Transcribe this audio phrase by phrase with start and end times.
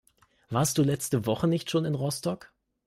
[0.49, 2.51] Warst du letzte Woche nicht schon in Rostock?